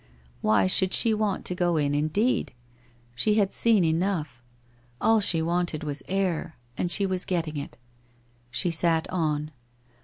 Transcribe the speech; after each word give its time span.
Why 0.41 0.65
should 0.65 0.95
she 0.95 1.13
want 1.13 1.45
to 1.45 1.53
go 1.53 1.77
in, 1.77 1.93
indeed? 1.93 2.53
She 3.13 3.35
had 3.35 3.53
seen 3.53 3.83
enough. 3.83 4.41
All 4.99 5.19
she 5.19 5.43
wanted 5.43 5.83
was 5.83 6.01
air, 6.07 6.57
and 6.75 6.89
she 6.89 7.05
was 7.05 7.23
getting 7.23 7.55
it. 7.57 7.77
She 8.49 8.71
sat 8.71 9.07
on 9.11 9.51